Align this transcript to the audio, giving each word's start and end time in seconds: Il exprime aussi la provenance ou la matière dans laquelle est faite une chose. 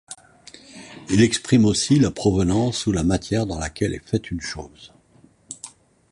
Il 1.11 1.21
exprime 1.21 1.63
aussi 1.63 1.99
la 1.99 2.09
provenance 2.09 2.87
ou 2.87 2.91
la 2.91 3.03
matière 3.03 3.45
dans 3.45 3.59
laquelle 3.59 3.93
est 3.93 4.03
faite 4.03 4.31
une 4.31 4.41
chose. 4.41 4.95